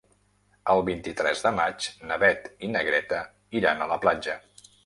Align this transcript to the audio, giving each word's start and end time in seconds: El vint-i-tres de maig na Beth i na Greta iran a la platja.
El 0.73 0.79
vint-i-tres 0.87 1.43
de 1.47 1.51
maig 1.59 1.89
na 2.13 2.19
Beth 2.25 2.49
i 2.69 2.73
na 2.77 2.83
Greta 2.91 3.23
iran 3.61 3.85
a 3.89 3.93
la 3.93 4.03
platja. 4.09 4.39